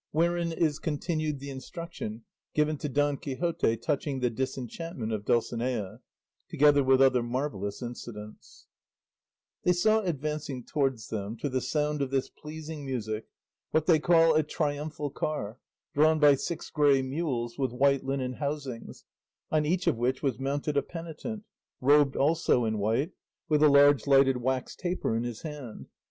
[0.13, 2.23] WHEREIN IS CONTINUED THE INSTRUCTION
[2.55, 5.99] GIVEN TO DON QUIXOTE TOUCHING THE DISENCHANTMENT OF DULCINEA,
[6.49, 8.65] TOGETHER WITH OTHER MARVELLOUS INCIDENTS
[9.63, 13.27] They saw advancing towards them, to the sound of this pleasing music,
[13.69, 15.59] what they call a triumphal car,
[15.93, 19.05] drawn by six grey mules with white linen housings,
[19.51, 21.43] on each of which was mounted a penitent,
[21.79, 23.11] robed also in white,
[23.47, 25.89] with a large lighted wax taper in his hand.